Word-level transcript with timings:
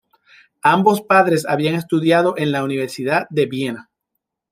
Ambos 0.63 1.01
padres 1.03 1.45
habían 1.47 1.75
estudiado 1.75 2.33
en 2.35 2.51
la 2.51 2.63
Universidad 2.63 3.27
de 3.29 3.45
Viena. 3.45 3.91